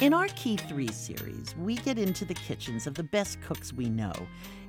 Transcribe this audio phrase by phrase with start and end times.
[0.00, 3.88] In our Key 3 series, we get into the kitchens of the best cooks we
[3.88, 4.12] know.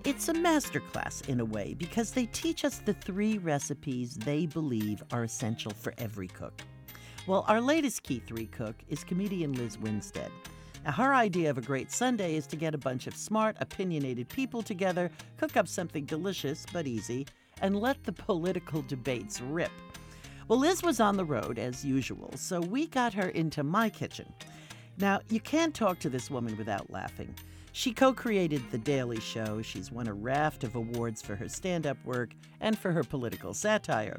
[0.03, 5.03] It's a masterclass in a way because they teach us the three recipes they believe
[5.11, 6.63] are essential for every cook.
[7.27, 10.31] Well, our latest Key 3 cook is comedian Lizz Winstead.
[10.83, 14.29] Now, her idea of a great Sunday is to get a bunch of smart, opinionated
[14.29, 17.27] people together, cook up something delicious but easy,
[17.61, 19.71] and let the political debates rip.
[20.47, 24.33] Well, Lizz was on the road as usual, so we got her into my kitchen.
[24.99, 27.33] Now, you can't talk to this woman without laughing.
[27.71, 29.61] She co created The Daily Show.
[29.61, 33.53] She's won a raft of awards for her stand up work and for her political
[33.53, 34.17] satire.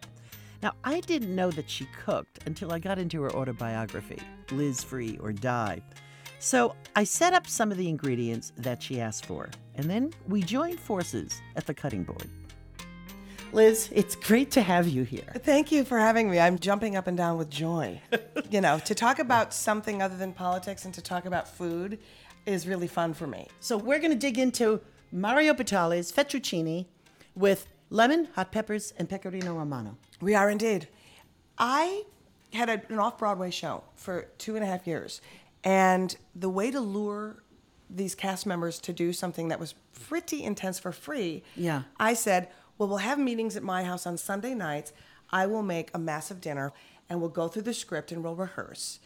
[0.62, 4.20] Now, I didn't know that she cooked until I got into her autobiography,
[4.52, 5.82] Lizz Free or Die.
[6.38, 10.42] So I set up some of the ingredients that she asked for, and then we
[10.42, 12.30] joined forces at the cutting board.
[13.52, 15.32] Lizz, it's great to have you here.
[15.38, 16.38] Thank you for having me.
[16.38, 18.00] I'm jumping up and down with joy.
[18.50, 21.98] you know, to talk about something other than politics and to talk about food
[22.46, 23.48] is really fun for me.
[23.60, 24.80] So we're going to dig into
[25.12, 26.86] Mario Batali's fettuccine
[27.34, 29.96] with lemon, hot peppers, and pecorino romano.
[30.20, 30.88] We are indeed.
[31.58, 32.04] I
[32.52, 35.20] had a, an off Broadway show for two and a half years,
[35.64, 37.42] and the way to lure
[37.88, 39.74] these cast members to do something that was
[40.08, 41.82] pretty intense for free, Yeah.
[41.98, 42.48] I said,
[42.80, 44.94] well, we'll have meetings at my house on Sunday nights.
[45.28, 46.72] I will make a massive dinner
[47.10, 49.00] and we'll go through the script and we'll rehearse.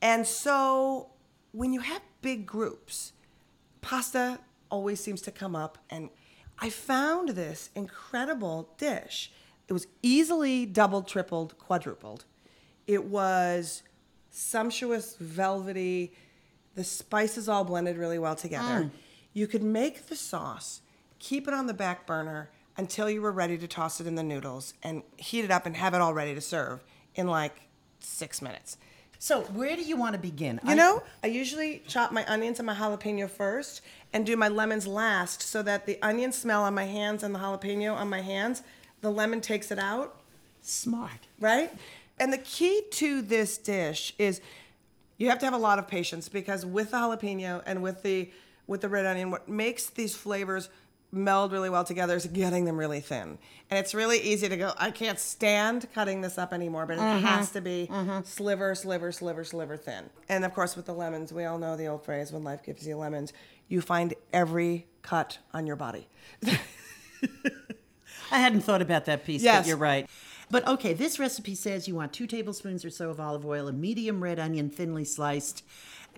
[0.00, 1.08] And so
[1.50, 3.12] when you have big groups,
[3.80, 4.38] pasta
[4.70, 5.78] always seems to come up.
[5.90, 6.10] And
[6.60, 9.32] I found this incredible dish.
[9.66, 12.24] It was easily doubled, tripled, quadrupled.
[12.86, 13.82] It was
[14.30, 16.12] sumptuous, velvety.
[16.76, 18.84] The spices all blended really well together.
[18.84, 18.90] Mm.
[19.32, 20.82] You could make the sauce,
[21.18, 24.22] keep it on the back burner until you were ready to toss it in the
[24.22, 27.62] noodles and heat it up and have it all ready to serve in like
[28.00, 28.76] six minutes.
[29.18, 30.60] So, where do you want to begin?
[30.66, 33.80] You know, I usually chop my onions and my jalapeno first
[34.12, 37.38] and do my lemons last so that the onion smell on my hands and the
[37.38, 38.62] jalapeno on my hands,
[39.00, 40.20] the lemon takes it out,
[40.60, 41.28] smart.
[41.40, 41.72] right?
[42.18, 44.40] And the key to this dish is
[45.16, 48.30] you have to have a lot of patience because with the jalapeno and with the
[48.66, 50.68] with the red onion, what makes these flavors
[51.16, 53.38] meld really well together is getting them really thin.
[53.70, 57.00] And it's really easy to go, I can't stand cutting this up anymore, but it
[57.00, 57.24] mm-hmm.
[57.26, 58.20] has to be mm-hmm.
[58.24, 60.10] sliver, sliver, sliver, sliver thin.
[60.28, 62.86] And of course, with the lemons, we all know the old phrase when life gives
[62.86, 63.32] you lemons,
[63.68, 66.08] you find every cut on your body.
[68.30, 69.60] I hadn't thought about that piece, Yes.
[69.60, 70.08] but you're right.
[70.50, 73.72] But okay, this recipe says you want two tablespoons or so of olive oil, a
[73.72, 75.64] medium red onion thinly sliced,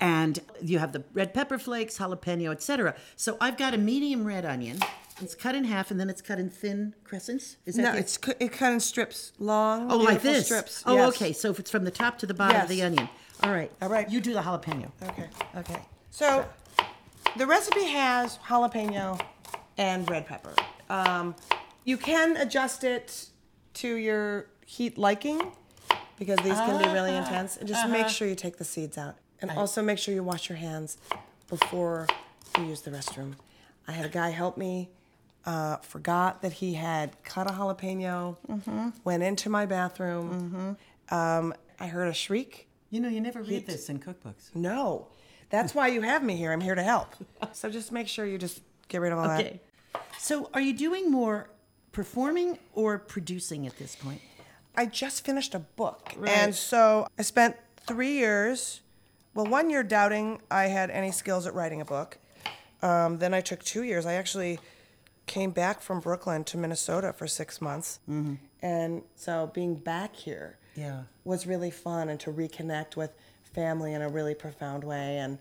[0.00, 2.94] and you have the red pepper flakes, jalapeno, etc.
[3.16, 4.78] So I've got a medium red onion.
[5.20, 7.56] It's cut in half and then it's cut in thin crescents.
[7.66, 10.46] Is that No, the- it's cu- it cut in strips, long, oh like this?
[10.46, 10.82] strips.
[10.86, 11.08] Oh, Yes.
[11.08, 11.32] okay.
[11.32, 12.86] So if it's from the top to the bottom of the Yes.
[12.86, 13.08] onion.
[13.42, 13.70] All right.
[13.82, 14.08] All right.
[14.08, 14.90] You do the jalapeno.
[15.02, 15.28] Okay.
[15.56, 15.82] Okay.
[16.10, 16.48] So
[17.36, 19.20] the recipe has jalapeno
[19.76, 20.52] and red pepper.
[20.88, 21.34] Um,
[21.84, 23.26] you can adjust it
[23.74, 25.52] to your heat liking
[26.18, 27.56] because these can be really intense.
[27.56, 29.16] And just make sure you take the seeds out.
[29.40, 30.98] And also make sure you wash your hands
[31.48, 32.06] before
[32.56, 33.34] you use the restroom.
[33.86, 34.90] I had a guy help me.
[35.46, 38.36] Uh, forgot that he had cut a jalapeno.
[39.04, 40.76] Went into my bathroom.
[41.10, 42.66] Um, I heard a shriek.
[42.90, 44.54] You know, you never read this in cookbooks.
[44.54, 45.06] No.
[45.50, 46.52] That's why you have me here.
[46.52, 47.14] I'm here to help.
[47.52, 49.40] So just make sure you just get rid of all that.
[49.40, 49.60] Okay.
[50.18, 51.48] So are you doing more
[51.92, 54.20] performing or producing at this point?
[54.76, 56.12] I just finished a book.
[56.16, 56.30] Right.
[56.30, 57.56] And so I spent
[57.86, 58.80] three years,
[59.38, 62.18] well, one year doubting I had any skills at writing a book.
[62.82, 64.04] Um, then I took two years.
[64.04, 64.58] I actually
[65.26, 68.00] came back from Brooklyn to Minnesota for six months.
[68.60, 71.02] And so being back here Yeah.
[71.22, 73.12] was really fun and to reconnect with
[73.54, 75.18] family in a really profound way.
[75.18, 75.38] And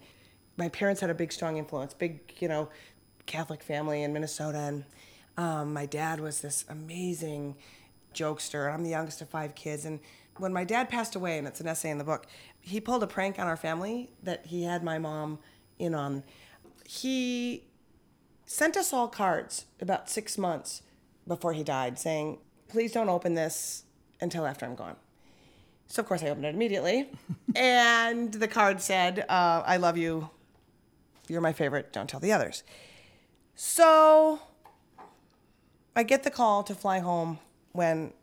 [0.58, 2.69] my parents had a big, strong influence, big, you know,
[3.25, 4.59] Catholic family in Minnesota.
[4.59, 4.84] And
[5.38, 7.55] um, my dad was this amazing
[8.14, 8.72] jokester.
[8.72, 9.85] I'm the youngest of five kids.
[9.85, 10.00] And
[10.39, 12.25] when my dad passed away, and it's an essay in the book,
[12.59, 15.39] he pulled a prank on our family that he had my mom
[15.79, 16.23] in on.
[16.85, 17.63] He
[18.45, 20.81] sent us all cards about six months
[21.28, 23.84] before he died saying, please don't open this
[24.22, 24.95] until after I'm gone.
[25.87, 27.09] So, of course, I opened it immediately.
[27.55, 30.29] and the card said, uh, I love you.
[31.28, 31.93] You're my favorite.
[31.93, 32.63] Don't tell the others.
[33.55, 34.40] So,
[35.95, 37.40] I get the call to fly home
[37.72, 38.13] when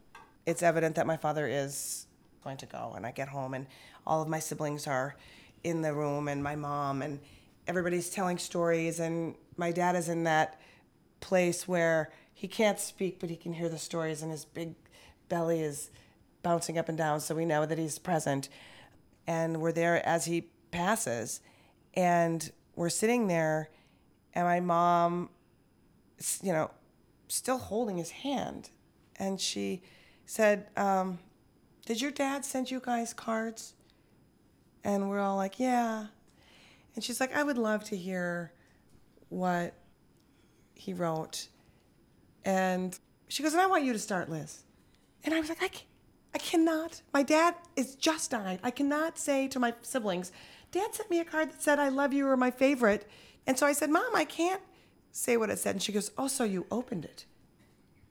[0.47, 2.04] it's evident that my father is
[2.45, 2.93] going to go.
[2.95, 3.67] And I get home, and
[4.07, 5.17] all of my siblings are
[5.65, 7.19] in the room, and my mom, and
[7.67, 9.01] everybody's telling stories.
[9.01, 10.61] And my dad is in that
[11.21, 14.75] place where he can't speak, but he can hear the stories, and his big
[15.29, 15.91] belly is
[16.43, 18.51] bouncing up and down, so we know that he's present.
[19.27, 21.41] And we're there as he passes,
[21.95, 23.71] and we're sitting there,
[24.35, 25.31] and my mom,
[26.43, 26.71] you know,
[27.29, 28.69] still holding his hand,
[29.17, 29.81] and she
[30.27, 31.19] said, um,
[31.85, 33.75] "Did your dad send you guys cards?"
[34.83, 36.07] And we're all like, "Yeah."
[36.95, 38.53] And she's like, "I would love to hear
[39.29, 39.75] what
[40.75, 41.49] he wrote."
[42.45, 42.99] And
[43.29, 44.65] she goes, "And I want you to start, Lizz."
[45.25, 45.87] And I was like, I, ca-
[46.35, 47.01] I cannot.
[47.13, 48.61] My dad is just died.
[48.63, 50.31] I cannot say to my siblings,
[50.71, 53.09] Dad sent me a card that said, I love you or my favorite.
[53.47, 54.61] And so I said, Mom, I can't
[55.13, 55.77] say what it said.
[55.77, 57.25] And she goes, Oh, so you opened it.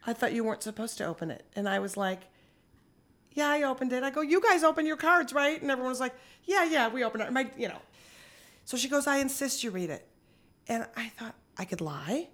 [0.08, 1.46] I thought you weren't supposed to open it.
[1.56, 2.22] And I was like,
[3.34, 4.04] Yeah, I opened it.
[4.04, 5.62] I go, You guys open your cards, right?
[5.62, 6.16] And everyone was like,
[6.46, 7.32] Yeah, yeah, we opened it.
[7.32, 7.82] My, you know.
[8.66, 10.08] So she goes, I insist you read it.
[10.68, 12.30] And I thought I could lie.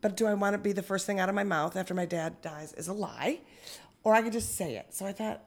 [0.00, 2.04] But do I want to be the first thing out of my mouth after my
[2.04, 3.40] dad dies is a lie?
[4.02, 4.92] Or I could just say it.
[4.92, 5.42] So I thought,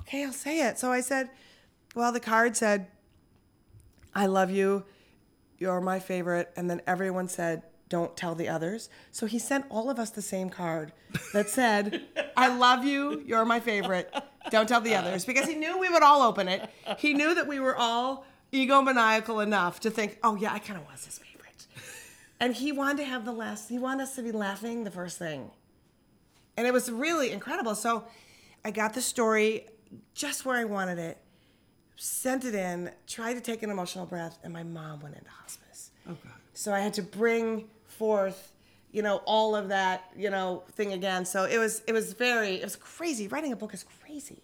[0.00, 0.78] okay, I'll say it.
[0.78, 1.30] So I said,
[1.94, 2.88] well, the card said,
[4.14, 4.84] I love you.
[5.56, 6.52] You're my favorite.
[6.54, 8.90] And then everyone said, don't tell the others.
[9.10, 10.92] So he sent all of us the same card
[11.32, 12.02] that said,
[12.36, 13.22] I love you.
[13.26, 14.12] You're my favorite.
[14.50, 15.24] Don't tell the others.
[15.24, 16.68] Because he knew we would all open it.
[16.98, 20.86] He knew that we were all egomaniacal enough to think, oh, yeah, I kind of
[20.86, 21.66] was his favorite.
[22.40, 25.18] And he wanted to have the last, he wanted us to be laughing the first
[25.18, 25.50] thing.
[26.56, 27.74] And it was really incredible.
[27.74, 28.04] So
[28.64, 29.68] I got the story
[30.14, 31.18] just where I wanted it,
[31.96, 35.90] sent it in, tried to take an emotional breath, and my mom went into hospice.
[36.06, 36.32] Oh, God.
[36.52, 38.51] So I had to bring forth,
[38.92, 41.24] you know, all of that, you know, thing again.
[41.24, 43.26] So it was it was very it was crazy.
[43.26, 44.38] Writing a book is crazy.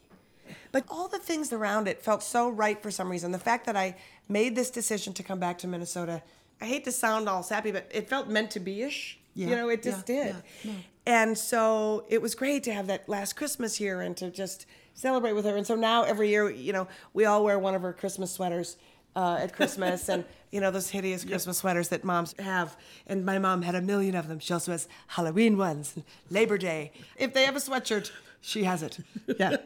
[0.73, 3.33] But all the things around it felt so right for some reason.
[3.33, 3.97] The fact that I
[4.29, 6.23] made this decision to come back to Minnesota,
[6.61, 9.19] I hate to sound all sappy, but it felt meant to be ish.
[9.35, 10.37] Yeah, you know, it just yeah, did.
[10.65, 10.73] yeah.
[11.07, 15.33] And so it was great to have that last Christmas here and to just celebrate
[15.33, 15.57] with her.
[15.57, 18.77] And so now every year, you know, we all wear one of her Christmas sweaters
[19.17, 22.77] uh, at Christmas and, you know, those hideous Christmas sweaters that moms have.
[23.07, 24.39] And my mom had a million of them.
[24.39, 26.93] She also has Halloween ones and Labor Day.
[27.17, 28.11] If they have a sweatshirt,
[28.41, 28.99] she has it.
[29.39, 29.57] Yeah.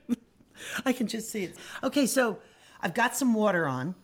[0.84, 1.56] I can just see it.
[1.82, 2.38] Okay, so
[2.80, 3.94] I've got some water on,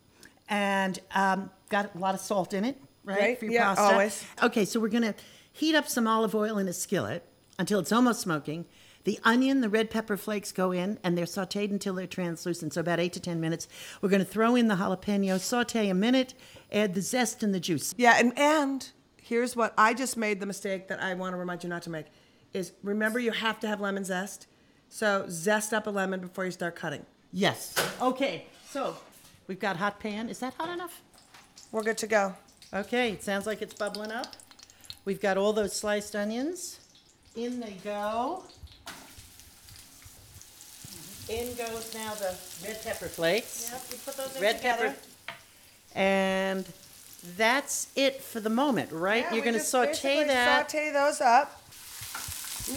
[0.49, 3.19] and um, got a lot of salt in it, right?
[3.19, 3.83] Right, For your yeah, pasta.
[3.95, 4.25] always.
[4.43, 5.15] Okay, so we're gonna
[5.53, 7.27] heat up some olive oil in a skillet
[7.59, 8.67] until it's almost smoking.
[9.05, 12.81] The onion, the red pepper flakes go in, and they're sautéed until they're translucent, so
[12.81, 13.67] about eight to ten minutes.
[14.01, 16.35] We're gonna throw in the jalapeno, saute a minute,
[16.71, 17.95] add the zest and the juice.
[17.97, 18.89] Yeah, and and
[19.21, 21.91] here's what I just made the mistake that I want to remind you not to
[21.91, 22.07] make
[22.53, 24.47] is remember you have to have lemon zest.
[24.89, 27.07] So zest up a lemon before you start cutting.
[27.33, 27.75] Yes.
[28.01, 28.97] Okay, so
[29.47, 30.29] we've got hot pan.
[30.29, 31.01] Is that hot enough?
[31.71, 32.35] We're good to go.
[32.75, 34.37] Okay, it sounds like it's bubbling up.
[35.05, 36.79] We've got all those sliced onions.
[37.35, 38.45] In they go.
[41.33, 43.71] In goes now the red pepper flakes.
[43.73, 44.89] Yep, you put those in Red together.
[44.89, 45.35] pepper.
[45.95, 46.67] And
[47.39, 49.23] that's it for the moment, right?
[49.25, 50.71] Yeah, You're we going to just saute basically that.
[50.71, 51.63] Saute those up.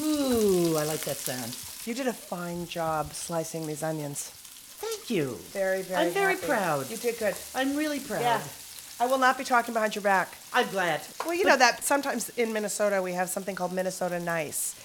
[0.01, 1.53] Ooh, I like that sound.
[1.85, 4.29] You did a fine job slicing these onions.
[4.29, 5.37] Thank you.
[5.51, 6.05] Very, very.
[6.07, 6.47] I'm very happy.
[6.47, 6.89] proud.
[6.89, 7.35] You did good.
[7.53, 8.21] I'm really proud.
[8.21, 8.41] Yeah.
[9.01, 10.33] I will not be talking behind your back.
[10.53, 11.01] I'm glad.
[11.25, 14.75] Well, you know that sometimes in Minnesota we have something called Minnesota Nice,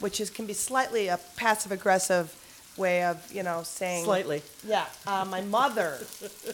[0.00, 2.34] which is can be slightly a passive aggressive
[2.76, 4.42] way of you know saying Slightly.
[4.66, 5.98] Yeah, uh, my mother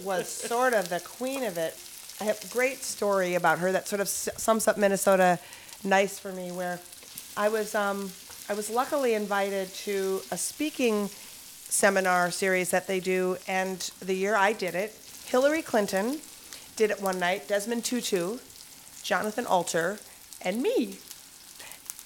[0.02, 1.76] was sort of the queen of it.
[2.20, 5.38] I have a great story about her that sort of s- sums up Minnesota
[5.84, 6.80] nice for me, where
[7.36, 8.10] I was um,
[8.48, 11.08] I was luckily invited to a speaking
[11.70, 14.96] seminar series that they do, and the year I did it,
[15.26, 16.20] Hillary Clinton
[16.76, 18.38] did it one night, Desmond Tutu,
[19.02, 19.98] Jonathan Alter,
[20.40, 20.98] and me.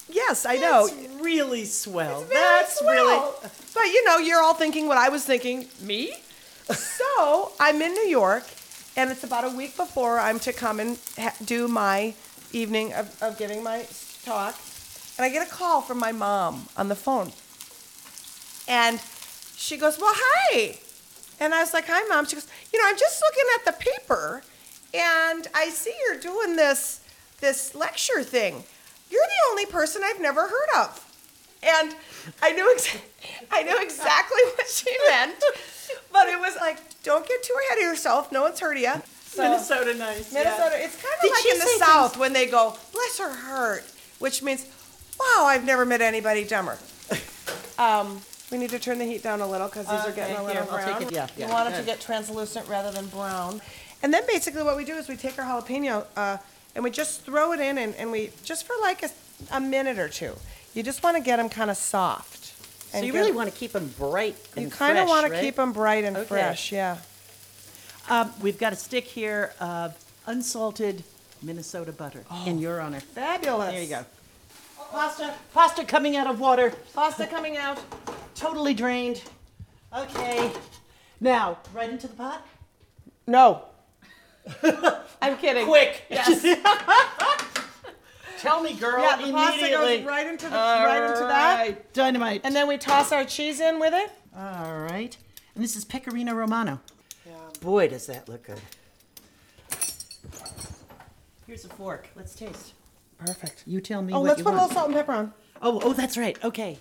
[0.09, 0.89] Yes, I know.
[1.21, 2.21] Really swell.
[2.23, 3.31] Very That's really.
[3.73, 5.67] But you know, you're all thinking what I was thinking.
[5.81, 6.13] Me?
[6.73, 8.45] so I'm in New York,
[8.95, 12.13] and it's about a week before I'm to come and ha- do my
[12.51, 13.85] evening of, of giving my
[14.23, 14.55] talk,
[15.17, 17.31] and I get a call from my mom on the phone,
[18.67, 19.01] and
[19.57, 20.77] she goes, "Well, hi,"
[21.39, 23.83] and I was like, "Hi, mom." She goes, "You know, I'm just looking at the
[23.91, 24.43] paper,
[24.93, 27.01] and I see you're doing this
[27.41, 28.63] this lecture thing.
[29.09, 31.12] You're the only person I've never heard of."
[31.65, 31.95] And
[32.41, 32.97] I knew ex-
[33.51, 35.41] I knew exactly what she meant,
[36.11, 38.31] but it was like, don't get too ahead of yourself.
[38.31, 38.93] No one's heard you.
[39.25, 40.31] So, Minnesota nice.
[40.31, 40.43] yeah.
[40.43, 40.75] Minnesota.
[40.83, 43.83] It's kind of like in the say South when they go, "Bless her heart,"
[44.19, 44.65] which means,
[45.19, 46.77] "Wow, I've never met anybody dumber."
[47.79, 50.43] um, we need to turn the heat down a little because these are getting a
[50.43, 51.03] little here, I'll take brown.
[51.03, 53.59] it, yeah, you yeah, want it to get translucent rather than brown.
[54.03, 56.37] And then basically what we do is we take our jalapeno uh,
[56.75, 59.09] and we just throw it in and, and we just for like a,
[59.51, 60.35] a minute or two.
[60.73, 62.45] You just want to get them kind of soft.
[62.91, 64.63] So and you get- really want to keep them bright and fresh.
[64.63, 65.41] you kind of fresh, want to right?
[65.41, 66.27] keep them bright and Okay.
[66.27, 66.97] fresh, yeah.
[68.09, 69.95] Um, we've got a stick here of
[70.27, 71.03] unsalted
[71.41, 72.99] Minnesota butter in your honor.
[72.99, 73.71] Fabulous.
[73.71, 74.05] There you go.
[74.91, 77.79] Pasta, pasta coming out of water, Pasta coming out.
[78.35, 79.23] totally drained.
[79.95, 80.51] Okay.
[81.19, 82.45] Now, right into the pot.
[83.25, 83.63] No.
[85.21, 85.65] I'm kidding.
[85.65, 86.03] Quick.
[86.09, 86.43] Yes.
[88.43, 89.97] Tell me, girl, Yeah, the pasta immediately.
[89.99, 91.59] goes right into the right into that.
[91.61, 92.41] Alright, Dynamite.
[92.43, 94.11] And then we toss our cheese in with it.
[94.37, 95.15] All right.
[95.55, 96.81] And this is Pecorino Romano.
[97.61, 98.59] Boy, does that look good.
[101.47, 102.09] Here's a fork.
[102.17, 102.73] Let's taste.
[103.17, 103.63] Perfect.
[103.65, 104.69] You tell me Oh, what let's you put a want.
[104.71, 105.33] little salt and pepper on.
[105.61, 106.37] Oh, oh, that's right.
[106.43, 106.77] Okay.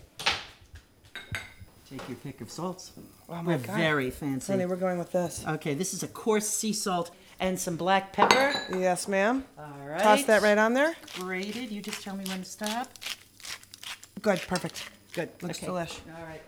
[1.88, 2.90] Take your pick of salts.
[3.28, 3.76] Oh my We're God.
[3.76, 4.52] very fancy.
[4.52, 5.44] Honey, we're going with this.
[5.46, 8.52] Okay, this is a coarse sea salt and some black pepper.
[8.72, 9.44] Yes, ma'am.
[9.58, 10.00] All right.
[10.00, 10.94] Toss that right on there.
[11.16, 11.70] Grated.
[11.70, 12.88] You just tell me when to stop.
[14.22, 14.40] Good.
[14.46, 14.88] Perfect.
[15.12, 15.28] Good.
[15.42, 15.66] Looks okay.
[15.66, 15.98] delish.
[16.16, 16.40] All right.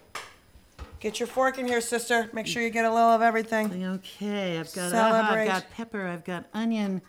[1.01, 2.31] Get your fork in here, sister.
[2.33, 3.85] Make sure you get a little of everything.
[3.85, 5.43] Okay, I've got uh-huh, aha, Celebrate.
[5.43, 7.03] I've got pepper, I've got onion.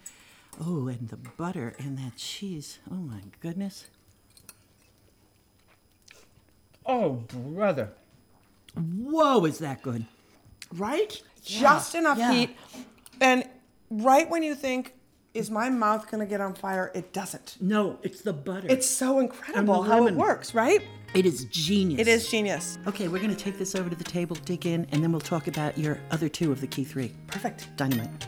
[0.59, 2.79] Oh, and the butter and that cheese.
[2.91, 3.85] Oh my goodness.
[6.85, 7.91] Oh, brother.
[8.75, 10.05] Whoa, is that good?
[10.73, 11.21] Right?
[11.45, 12.33] Just enough yeah.
[12.33, 12.57] heat.
[13.21, 13.45] And
[13.89, 14.93] right when you think,
[15.33, 16.91] is my mouth going to get on fire?
[16.95, 17.57] It doesn't.
[17.59, 18.67] No, it's the butter.
[18.69, 20.81] It's so incredible how it works, right?
[21.13, 22.01] it is genius.
[22.01, 22.77] It is genius.
[22.87, 25.47] Okay, we're gonna take this over to the table, dig in, and then we'll talk
[25.47, 27.13] about your other two of the key three.
[27.27, 27.69] Perfect.
[27.77, 28.27] Dynamite.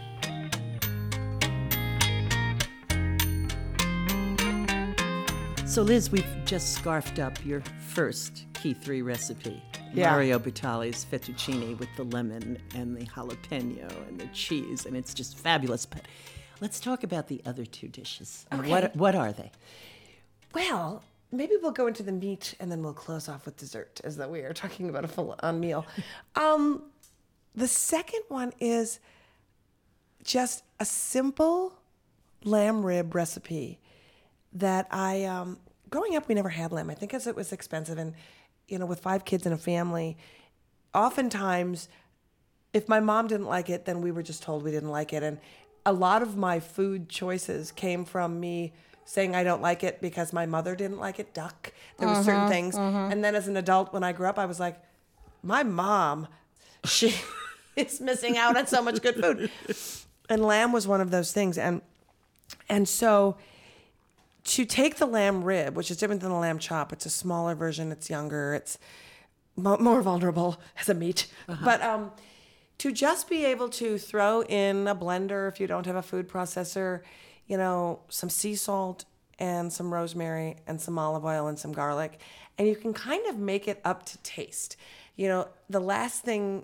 [5.78, 9.62] So, Lizz, we've just scarfed up your first key three recipe.
[9.94, 10.10] Yeah.
[10.10, 15.38] Mario Batali's fettuccine with the lemon and the jalapeno and the cheese, and it's just
[15.38, 15.86] fabulous.
[15.86, 16.02] But
[16.62, 18.48] let's talk about the other two dishes.
[18.52, 18.68] Okay.
[18.68, 19.52] What, what are they?
[20.56, 24.18] Well, maybe we'll go into the meat and then we'll close off with dessert, as
[24.18, 25.86] though we are talking about a full on meal.
[26.36, 26.86] Um,
[27.54, 29.00] the second one is
[30.24, 31.78] just a simple
[32.44, 33.78] lamb rib recipe
[34.54, 36.90] that I, um, growing up, we never had lamb.
[36.90, 38.14] I think as it was expensive, and
[38.68, 40.18] you know, with five kids in a family,
[40.94, 41.88] oftentimes
[42.74, 45.24] if my mom didn't like it, then we were just told we didn't like it.
[45.24, 45.40] And
[45.86, 48.74] a lot of my food choices came from me
[49.06, 51.72] saying I don't like it because my mother didn't like it, duck.
[51.98, 52.76] There were certain things.
[52.78, 54.80] And then as an adult, when I grew up, I was like,
[55.42, 56.28] my mom,
[56.84, 57.16] she
[57.76, 59.52] is missing out on so much good food.
[60.30, 61.58] And lamb was one of those things.
[61.58, 61.82] And
[62.68, 63.38] and so
[64.48, 67.54] to take the lamb rib, which is different than the lamb chop, it's a smaller
[67.54, 68.78] version, it's younger, it's
[69.58, 71.28] mo- more vulnerable as a meat.
[71.64, 72.12] But um,
[72.78, 76.30] to just be able to throw in a blender if you don't have a food
[76.30, 77.02] processor,
[77.48, 79.04] you know, some sea salt
[79.38, 82.20] and some rosemary and some olive oil and some garlic,
[82.58, 84.78] and you can kind of make it up to taste.
[85.18, 86.64] You know, the last thing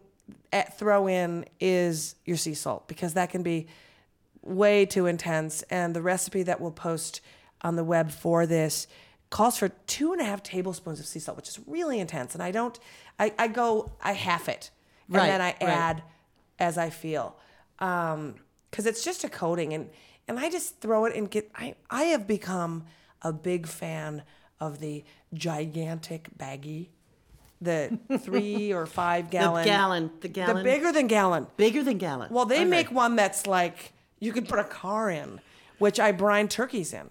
[0.53, 3.67] at throw in is your sea salt because that can be
[4.41, 5.63] way too intense.
[5.63, 7.21] And the recipe that we'll post
[7.63, 8.87] on the web for this
[9.29, 12.35] calls for two and a half tablespoons of sea salt, which is really intense.
[12.35, 12.77] And I don't,
[13.17, 14.69] I, I go, I half it,
[15.07, 15.57] and Right, then I right.
[15.61, 16.03] add
[16.59, 17.35] as I feel,
[17.79, 18.35] um,
[18.69, 19.89] because it's just a coating, and
[20.27, 21.49] and I just throw it and get.
[21.55, 22.85] I I have become
[23.23, 24.21] a big fan
[24.59, 25.03] of the
[25.33, 26.87] gigantic baggie,
[27.61, 31.47] the three or five gallon, the gallon, the gallon, the bigger than gallon.
[31.57, 32.31] Bigger than gallon.
[32.31, 32.65] Well, they Okay.
[32.69, 35.39] make one that's like you could put a car in,
[35.79, 37.09] which I brine turkeys in.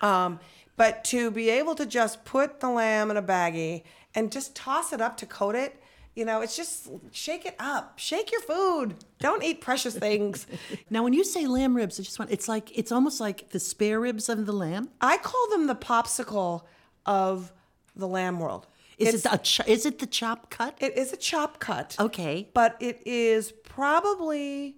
[0.00, 0.40] Um,
[0.76, 3.82] but to be able to just put the lamb in a baggie
[4.14, 5.82] and just toss it up to coat it,
[6.16, 8.96] you know, it's just shake it up, shake your food.
[9.20, 10.46] Don't eat precious things.
[10.90, 13.60] Now, when you say lamb ribs, I just want, it's like, it's almost like the
[13.60, 14.88] spare ribs of the lamb.
[15.00, 16.62] I call them the popsicle
[17.06, 17.52] of
[17.94, 18.66] the lamb world.
[18.98, 20.76] Is It's- it, a ch- is it the chop cut?
[20.80, 21.96] It is a chop cut.
[22.00, 22.48] Okay.
[22.52, 24.76] But it is probably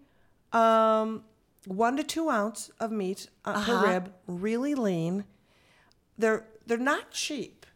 [0.52, 1.25] um,
[1.66, 5.25] one to two ounce of meat uh, per rib, really lean.
[6.19, 7.66] They're they're not cheap,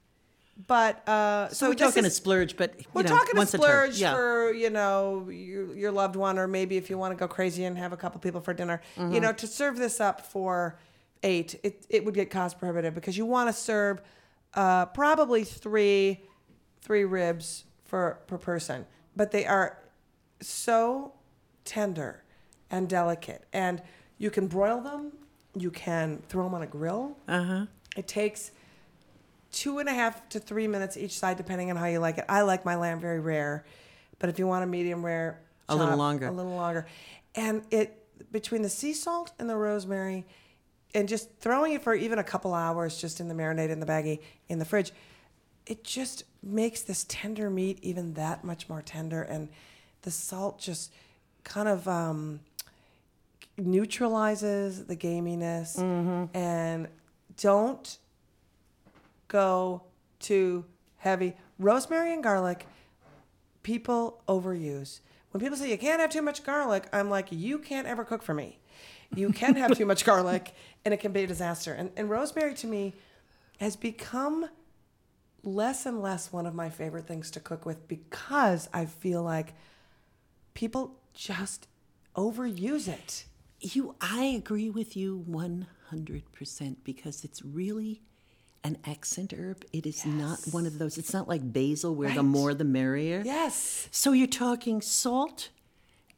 [0.67, 3.99] but uh, so, So we're talking a splurge, but you We're know, talking a splurge
[4.01, 4.15] Yeah.
[4.15, 7.65] for you know your, your loved one, or maybe if you want to go crazy
[7.65, 8.81] and have a couple people for dinner.
[8.97, 9.15] Mm-hmm.
[9.15, 10.79] You know, to serve this up for
[11.23, 14.01] eight, it it would get cost prohibitive because you want to serve
[14.55, 16.23] uh, probably three
[16.81, 19.79] three ribs for per person, but they are
[20.41, 21.13] so
[21.65, 22.23] tender
[22.71, 23.83] and delicate, and
[24.19, 25.13] you can broil them.
[25.55, 27.17] You can throw them on a grill.
[27.27, 27.67] Uh huh.
[27.97, 28.51] It takes
[29.53, 32.25] two and a half to three minutes each side, depending on how you like it.
[32.29, 33.65] I like my lamb very rare,
[34.19, 36.27] but if you want a medium rare, A little longer.
[36.27, 36.87] A little longer,
[37.35, 40.27] and it between the sea salt and the rosemary,
[40.95, 43.87] and just throwing it for even a couple hours, just in the marinade in the
[43.87, 44.93] baggie in the fridge,
[45.67, 49.49] it just makes this tender meat even that much more tender, and
[50.03, 50.93] the salt just
[51.45, 52.41] kind of um,
[53.59, 56.37] neutralizes the gaminess mm-hmm.
[56.37, 56.89] and
[57.39, 57.99] don't
[59.29, 59.83] go
[60.21, 60.65] too
[60.99, 61.35] heavy.
[61.59, 62.67] Rosemary and garlic,
[63.63, 65.01] people overuse.
[65.31, 68.23] When people say you can't have too much garlic, I'm like, you can't ever cook
[68.23, 68.59] for me.
[69.15, 71.73] You can have too much garlic and it can be a disaster.
[71.73, 72.95] And, and rosemary to me
[73.59, 74.49] has become
[75.43, 79.55] less and less one of my favorite things to cook with because I feel like
[80.55, 81.69] people just
[82.17, 83.25] overuse it.
[83.61, 88.03] You, I agree with you 100% because it's really
[88.63, 89.65] an accent herb.
[89.73, 93.23] It is not one of those, it's not like basil where the more the merrier.
[93.25, 93.89] Yes.
[93.91, 95.51] So you're talking salt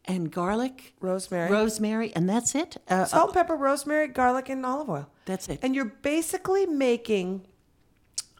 [0.04, 1.50] and garlic, Rosemary.
[1.50, 2.78] rosemary, and that's it?
[2.88, 5.10] Uh, Salt, pepper, rosemary, garlic, and olive oil.
[5.26, 5.60] That's it.
[5.62, 7.46] And you're basically making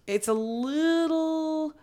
[0.06, 1.74] it's a little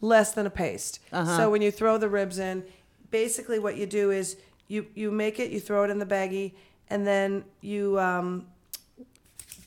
[0.00, 1.00] less than a paste.
[1.12, 1.36] Uh-huh.
[1.36, 2.64] So when you throw the ribs in,
[3.10, 6.52] basically what you do is you you make it, you throw it in the baggie,
[6.90, 8.46] and then you um,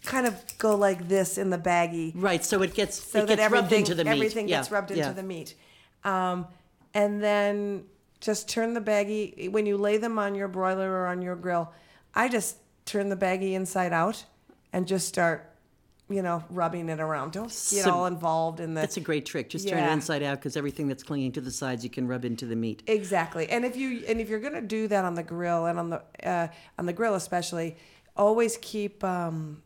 [0.05, 3.37] kind of go like this in the baggie right, so it gets, so it that
[3.37, 4.11] gets rubbed everything into the meat.
[4.11, 5.55] everything Yeah, gets rubbed into the meat.
[6.03, 6.47] Um,
[6.93, 7.83] and then
[8.19, 11.71] just turn the baggie when you lay them on your broiler or on your grill.
[12.15, 14.25] I just turn the baggie inside out
[14.73, 15.49] and just start,
[16.09, 17.31] you know, rubbing it around.
[17.33, 18.81] Don't get So- all involved in the.
[18.81, 19.49] That's a great trick.
[19.49, 22.25] Just turn it inside out because everything that's clinging to the sides you can rub
[22.25, 22.81] into the meat.
[22.87, 25.89] Exactly, and if you and if you're gonna do that on the grill and on
[25.91, 26.47] the uh,
[26.77, 27.77] on the grill especially,
[28.17, 29.61] always keep um,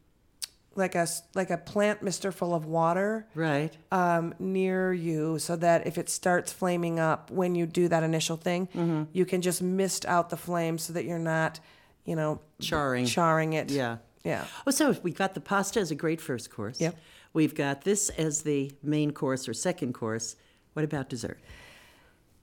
[0.76, 3.76] like a like a plant mister full of water Right.
[3.92, 8.36] um, near you, so that if it starts flaming up when you do that initial
[8.38, 9.04] thing, Mm-hmm.
[9.14, 11.60] you can just mist out the flame so that you're not,
[12.06, 13.08] you know, Charring.
[13.08, 13.70] charring it.
[13.72, 13.98] Yeah.
[14.24, 14.46] Yeah.
[14.66, 16.80] Oh, so we've got the pasta as a great first course.
[16.80, 16.98] Yep.
[17.34, 20.36] We've got this as the main course or second course.
[20.74, 21.40] What about dessert?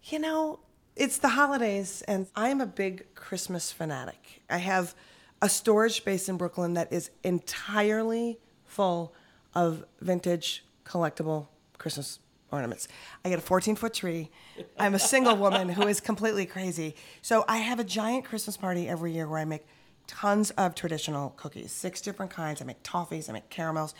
[0.05, 0.61] You know,
[0.97, 4.43] it's the holidays, and I'm a big Christmas fanatic.
[4.51, 4.95] I have
[5.41, 9.15] a storage space in Brooklyn that is entirely full
[9.55, 11.47] of vintage collectible
[11.79, 12.19] Christmas
[12.53, 12.89] ornaments.
[13.25, 14.31] I get a 14 foot tree.
[14.79, 16.95] I'm a single woman who is completely crazy.
[17.23, 19.65] So I have a giant Christmas party every year where I make
[20.11, 22.61] tons of traditional cookies, six different kinds.
[22.61, 23.95] I make toffees, I make caramels.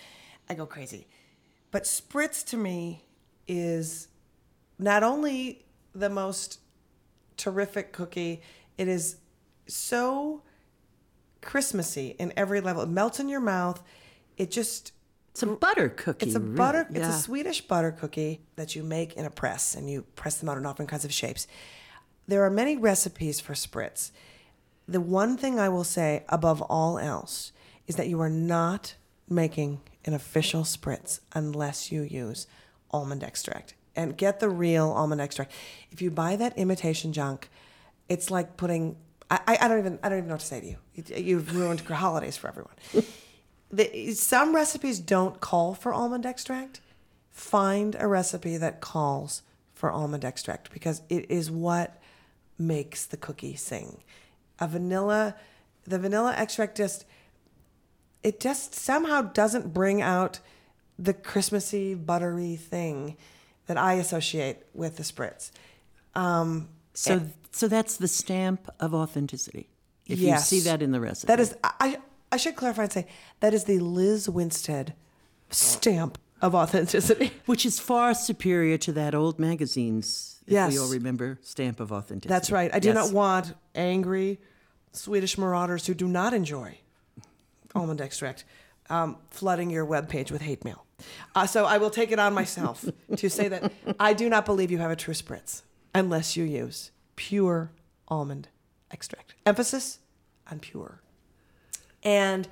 [0.49, 1.07] I go crazy.
[1.71, 3.05] But spritz to me
[3.47, 4.09] is
[4.77, 6.59] not only the most
[7.37, 8.43] terrific cookie,
[8.77, 9.19] it is
[9.69, 10.43] so
[11.43, 12.83] Christmassy in every level.
[12.83, 13.81] It melts in your mouth.
[14.37, 14.93] It just
[15.31, 16.27] It's a butter cookie.
[16.27, 16.57] it's a really.
[16.57, 20.39] butter it's a Swedish butter cookie that you make in a press and you press
[20.39, 21.47] them out in all different kinds of shapes.
[22.27, 24.11] There are many recipes for spritz.
[24.91, 27.53] The one thing I will say above all else
[27.87, 28.97] is that you are not
[29.29, 32.49] making an official spritz unless you use
[32.91, 33.75] almond extract.
[33.95, 35.53] And get the real almond extract.
[35.93, 37.51] If you buy that imitation junk,
[38.09, 38.97] it's like putting
[39.31, 40.77] I, I- don't even I don't even know what to say to you.
[40.95, 42.75] You- You've ruined holidays for everyone.
[43.71, 46.81] the, some recipes don't call for almond extract.
[47.31, 52.01] Find a recipe that calls for almond extract because it is what
[52.59, 54.03] makes the cookie sing.
[54.61, 55.35] A vanilla,
[55.85, 57.05] the vanilla extract just,
[58.23, 60.41] it just somehow doesn't bring out
[60.99, 63.17] the Christmassy, buttery thing
[63.67, 65.51] that I associate with the spritz.
[66.15, 69.71] Um, So, so that's the stamp of authenticity.
[70.07, 70.51] If Yes.
[70.53, 71.29] you see that in the recipe.
[71.29, 71.99] That is, I,
[72.33, 73.07] I should clarify and say
[73.41, 74.95] that is the Lizz Winstead
[75.51, 77.33] stamp of authenticity.
[77.47, 80.73] Which is far superior to that old magazine's, if Yes.
[80.73, 82.29] we all remember, stamp of authenticity.
[82.29, 82.75] That's right.
[82.75, 82.95] I do Yes.
[82.97, 84.41] not want angry
[84.93, 86.79] Swedish marauders who do not enjoy
[87.75, 88.45] almond extract
[88.89, 90.85] um, flooding your webpage with hate mail.
[91.35, 92.85] Uh, so I will take it on myself
[93.17, 95.63] to say that I do not believe you have a true spritz
[95.95, 97.71] unless you use pure
[98.09, 98.49] almond
[98.91, 99.35] extract.
[99.47, 100.01] Emphasis
[100.51, 101.01] on pure.
[102.03, 102.49] And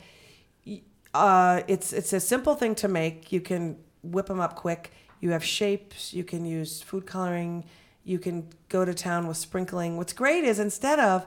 [1.14, 3.33] uh, it's it's a simple thing to make.
[3.33, 4.92] You can whip them up quick.
[5.20, 6.14] You have shapes.
[6.14, 7.64] You can use food coloring.
[8.05, 9.96] You can go to town with sprinkling.
[9.96, 11.27] What's great is instead of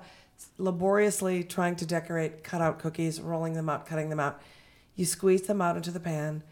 [0.57, 4.41] laboriously trying to decorate cutout cookies, rolling them out, cutting them out,
[4.95, 6.43] you squeeze them out into the pan.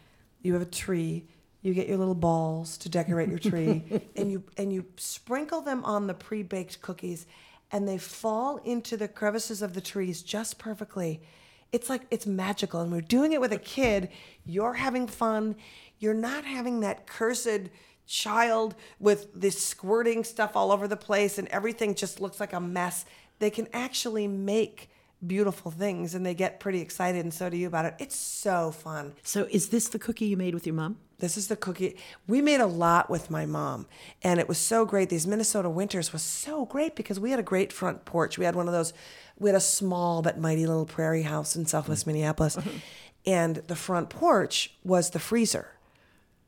[0.42, 1.26] You have a tree.
[1.62, 3.82] You get your little balls to decorate your tree,
[4.16, 7.26] and you and you sprinkle them on the pre-baked cookies,
[7.70, 11.20] and they fall into the crevices of the trees just perfectly.
[11.70, 14.08] It's like it's magical, and we're doing it with a kid.
[14.46, 15.54] You're having fun.
[15.98, 17.68] You're not having that cursed
[18.06, 22.60] child with this squirting stuff all over the place, and everything just looks like a
[22.60, 23.04] mess.
[23.40, 24.88] They can actually make
[25.26, 27.94] beautiful things and they get pretty excited and so do you about it.
[27.98, 29.14] It's so fun.
[29.22, 30.96] So, is this the cookie you made with your mom?
[31.18, 31.96] This is the cookie.
[32.26, 33.86] We made a lot with my mom,
[34.22, 35.10] and it was so great.
[35.10, 38.38] These Minnesota winters was so great because we had a great front porch.
[38.38, 38.94] We had one of those,
[39.38, 42.58] we had a small but mighty little prairie house in Southwest Minneapolis,
[43.26, 45.68] and the front porch was the freezer.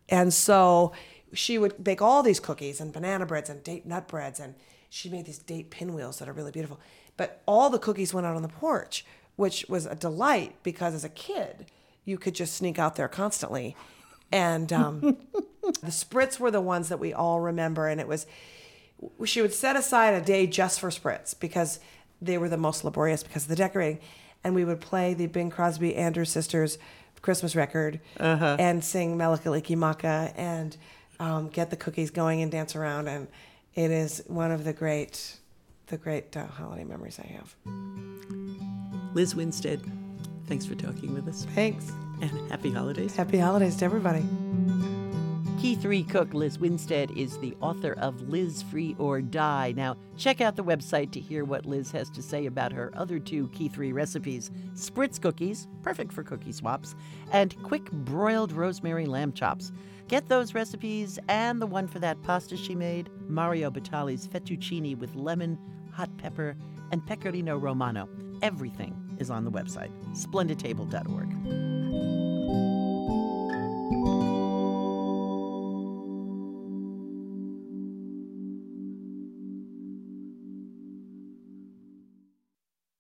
[0.09, 0.92] And so
[1.35, 4.55] she would bake all these cookies and banana breads and date nut breads, and
[4.92, 6.78] she made these date pinwheels that are really beautiful.
[7.16, 11.02] But all the cookies went out on the porch, which was a delight because as
[11.02, 11.64] a kid,
[12.05, 13.74] you could just sneak out there constantly.
[14.31, 15.00] And um,
[15.62, 17.88] the spritz were the ones that we all remember.
[17.88, 18.26] And it was,
[19.24, 21.81] she would set aside a day just for spritz because
[22.20, 23.98] they were the most laborious because of the decorating.
[24.44, 26.76] And we would play the Bing Crosby Andrews Sisters
[27.22, 28.00] Christmas record
[28.59, 30.76] and sing Mele Kalikimaka and
[31.18, 33.09] um, get the cookies going and dance around.
[33.09, 33.28] And
[33.75, 35.37] it is one of the great,
[35.87, 37.55] the great uh, holiday memories I have.
[39.15, 39.83] Lizz Winstead,
[40.47, 41.47] thanks for talking with us.
[41.55, 41.91] Thanks.
[42.21, 43.17] And happy holidays.
[43.17, 44.25] Happy holidays to everybody.
[45.62, 49.72] Key 3 cook Lizz Winstead is the author of Lizz Free or Die.
[49.77, 53.20] Now, check out the website to hear what Lizz has to say about her other
[53.20, 56.96] two Key 3 recipes Spritz cookies, perfect for cookie swaps,
[57.31, 59.70] and quick broiled rosemary lamb chops.
[60.09, 65.14] Get those recipes and the one for that pasta she made, Mario Batali's fettuccine with
[65.14, 65.57] lemon,
[65.92, 66.57] hot pepper,
[66.90, 68.09] and pecorino romano.
[68.42, 71.72] Everything is on the website, splendidtable.org.